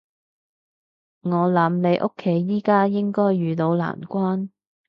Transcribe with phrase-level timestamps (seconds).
[1.21, 2.11] 我諗你屋
[2.47, 4.49] 企而家應該遇到難關